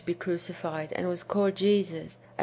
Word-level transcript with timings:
be 0.03 0.15
crucified, 0.15 0.91
and 0.95 1.07
was 1.07 1.21
called 1.21 1.53
Jesus, 1.53 2.17
and. 2.39 2.39